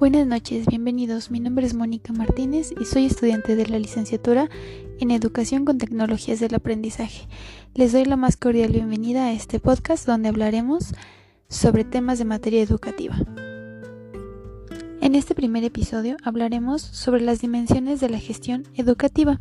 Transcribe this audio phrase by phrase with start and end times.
[0.00, 1.30] Buenas noches, bienvenidos.
[1.30, 4.48] Mi nombre es Mónica Martínez y soy estudiante de la licenciatura
[4.98, 7.28] en Educación con Tecnologías del Aprendizaje.
[7.74, 10.94] Les doy la más cordial bienvenida a este podcast donde hablaremos
[11.50, 13.14] sobre temas de materia educativa.
[15.02, 19.38] En este primer episodio hablaremos sobre las dimensiones de la gestión educativa.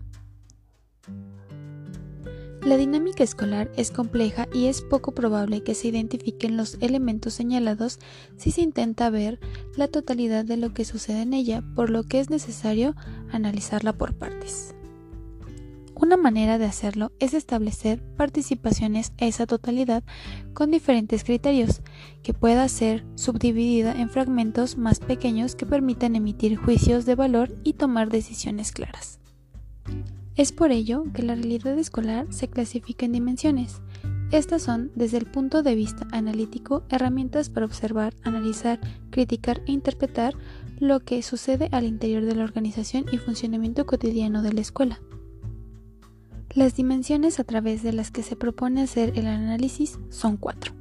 [2.62, 8.00] La dinámica escolar es compleja y es poco probable que se identifiquen los elementos señalados
[8.38, 9.40] si se intenta ver
[9.78, 12.96] la totalidad de lo que sucede en ella, por lo que es necesario
[13.32, 14.76] analizarla por partes.
[15.96, 20.04] Una manera de hacerlo es establecer participaciones a esa totalidad
[20.54, 21.82] con diferentes criterios,
[22.24, 27.74] que pueda ser subdividida en fragmentos más pequeños que permitan emitir juicios de valor y
[27.74, 29.20] tomar decisiones claras.
[30.40, 33.82] Es por ello que la realidad escolar se clasifica en dimensiones.
[34.32, 40.36] Estas son, desde el punto de vista analítico, herramientas para observar, analizar, criticar e interpretar
[40.80, 45.02] lo que sucede al interior de la organización y funcionamiento cotidiano de la escuela.
[46.56, 50.72] Las dimensiones a través de las que se propone hacer el análisis son cuatro.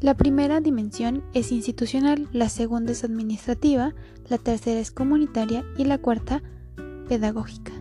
[0.00, 3.94] La primera dimensión es institucional, la segunda es administrativa,
[4.30, 6.42] la tercera es comunitaria y la cuarta
[7.06, 7.71] pedagógica.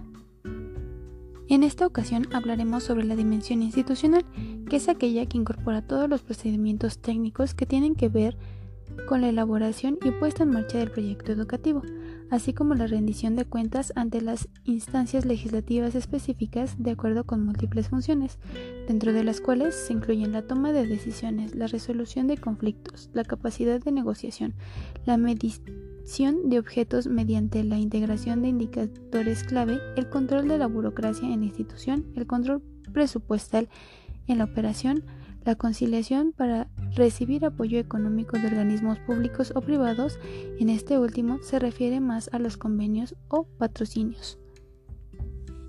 [1.51, 4.23] En esta ocasión hablaremos sobre la dimensión institucional,
[4.69, 8.37] que es aquella que incorpora todos los procedimientos técnicos que tienen que ver
[9.05, 11.81] con la elaboración y puesta en marcha del proyecto educativo,
[12.29, 17.89] así como la rendición de cuentas ante las instancias legislativas específicas de acuerdo con múltiples
[17.89, 18.39] funciones,
[18.87, 23.25] dentro de las cuales se incluyen la toma de decisiones, la resolución de conflictos, la
[23.25, 24.53] capacidad de negociación,
[25.05, 31.27] la medición de objetos mediante la integración de indicadores clave, el control de la burocracia
[31.27, 33.69] en la institución, el control presupuestal
[34.27, 35.03] en la operación,
[35.45, 40.19] la conciliación para recibir apoyo económico de organismos públicos o privados,
[40.59, 44.37] en este último se refiere más a los convenios o patrocinios.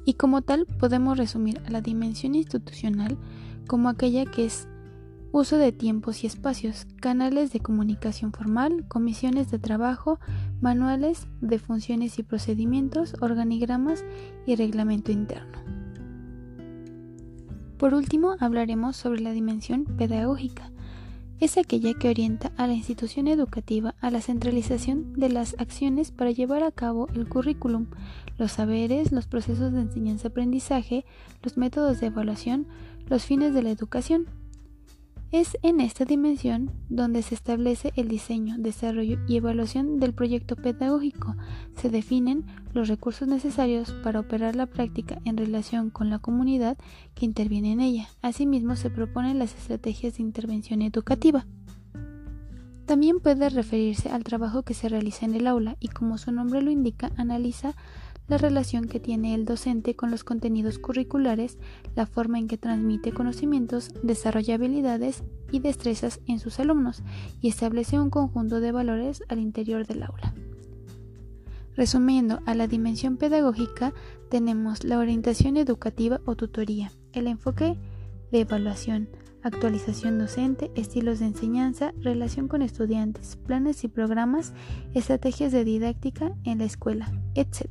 [0.05, 3.17] Y como tal podemos resumir a la dimensión institucional
[3.69, 4.67] como aquella que es
[5.33, 10.21] uso de tiempos y espacios, canales de comunicación formal, comisiones de trabajo,
[10.61, 14.05] manuales de funciones y procedimientos, organigramas
[14.47, 15.59] y reglamento interno.
[17.79, 20.71] Por último, hablaremos sobre la dimensión pedagógica.
[21.41, 26.31] Es aquella que orienta a la institución educativa a la centralización de las acciones para
[26.31, 27.87] llevar a cabo el currículum,
[28.39, 31.05] los saberes, los procesos de enseñanza-aprendizaje,
[31.43, 32.69] los métodos de evaluación,
[33.09, 34.29] los fines de la educación,
[35.33, 41.35] es en esta dimensión donde se establece el diseño, desarrollo y evaluación del proyecto pedagógico.
[41.75, 42.45] Se definen
[42.75, 46.77] los recursos necesarios para operar la práctica en relación con la comunidad
[47.15, 48.09] que interviene en ella.
[48.21, 51.47] Asimismo, se proponen las estrategias de intervención educativa.
[52.85, 56.61] También puede referirse al trabajo que se realiza en el aula y como su nombre
[56.61, 57.75] lo indica, analiza
[58.29, 61.59] la relación que tiene el docente con los contenidos curriculares,
[61.95, 67.03] la forma en que transmite conocimientos, desarrolla habilidades y destrezas en sus alumnos
[67.41, 70.35] y establece un conjunto de valores al interior del aula.
[71.75, 73.95] Resumiendo, a la dimensión pedagógica
[74.31, 77.79] tenemos la orientación educativa o tutoría, el enfoque
[78.31, 79.09] de evaluación,
[79.43, 84.53] actualización docente, estilos de enseñanza, relación con estudiantes, planes y programas,
[84.95, 87.69] estrategias de didáctica en la escuela, etc.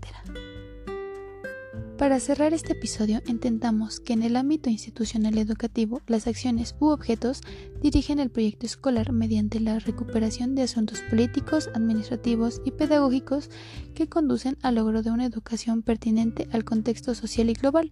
[2.01, 7.41] Para cerrar este episodio, intentamos que en el ámbito institucional educativo las acciones u objetos
[7.83, 13.51] dirigen el proyecto escolar mediante la recuperación de asuntos políticos, administrativos y pedagógicos
[13.93, 17.91] que conducen al logro de una educación pertinente al contexto social y global,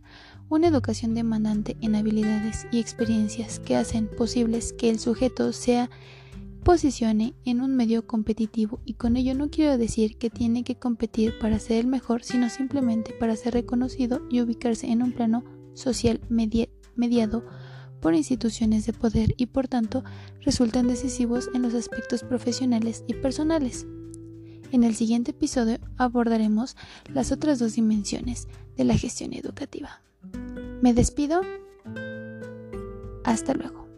[0.50, 5.88] una educación demandante en habilidades y experiencias que hacen posibles que el sujeto sea
[6.70, 11.34] posicione en un medio competitivo y con ello no quiero decir que tiene que competir
[11.40, 15.44] para ser el mejor, sino simplemente para ser reconocido y ubicarse en un plano
[15.74, 17.44] social mediado
[18.00, 20.04] por instituciones de poder y por tanto
[20.42, 23.88] resultan decisivos en los aspectos profesionales y personales.
[24.72, 26.78] En el siguiente episodio abordaremos
[27.12, 28.48] las otras dos dimensiones
[28.78, 30.04] de la gestión educativa.
[30.84, 31.42] Me despido.
[33.24, 33.89] Hasta luego.